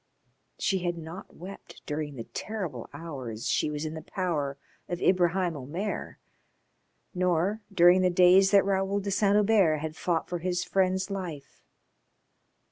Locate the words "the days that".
8.01-8.65